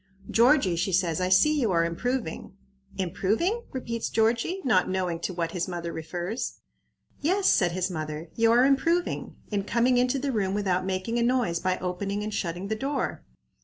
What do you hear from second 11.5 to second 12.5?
by opening and